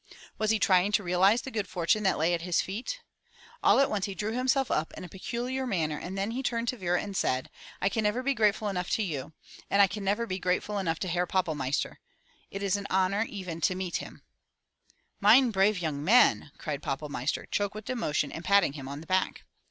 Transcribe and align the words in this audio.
Was 0.39 0.49
he 0.49 0.57
trying 0.57 0.91
to 0.93 1.03
realize 1.03 1.43
the 1.43 1.51
good 1.51 1.67
fortune 1.67 2.01
that 2.01 2.17
lay 2.17 2.33
at 2.33 2.41
his 2.41 2.59
feet? 2.59 3.01
All 3.61 3.79
at 3.79 3.87
once 3.87 4.05
he 4.05 4.15
drew 4.15 4.31
himself 4.31 4.71
up 4.71 4.91
in 4.97 5.03
a 5.03 5.07
peculiar 5.07 5.67
manner, 5.67 6.01
then 6.09 6.31
he 6.31 6.41
turned 6.41 6.69
to 6.69 6.75
Vera 6.77 6.99
and 6.99 7.15
said: 7.15 7.51
I 7.83 7.87
can 7.87 8.01
never 8.01 8.23
be 8.23 8.33
grateful 8.33 8.67
enough 8.67 8.89
to 8.93 9.03
you, 9.03 9.33
and 9.69 9.79
I 9.79 9.85
can 9.85 10.03
never 10.03 10.25
be 10.25 10.39
grateful 10.39 10.79
enough 10.79 10.97
to 11.01 11.07
Herr 11.07 11.27
Pappel 11.27 11.53
meister. 11.53 11.99
It 12.49 12.63
is 12.63 12.77
an 12.77 12.87
honor 12.89 13.25
even 13.29 13.61
to 13.61 13.75
meet 13.75 13.97
him/* 13.97 14.23
"Mein 15.19 15.51
brave 15.51 15.77
young 15.77 16.03
man!'' 16.03 16.51
cried 16.57 16.81
Pappelmeister, 16.81 17.45
choked 17.51 17.75
with 17.75 17.87
emotion 17.87 18.31
and 18.31 18.43
patting 18.43 18.73
him 18.73 18.87
on 18.87 19.01
the 19.01 19.05
back. 19.05 19.43